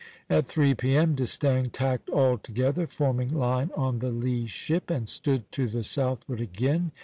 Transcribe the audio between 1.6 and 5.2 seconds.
tacked all together, forming line on the lee ship, and